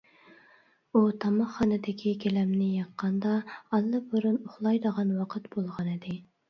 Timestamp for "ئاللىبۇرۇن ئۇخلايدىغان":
3.69-5.15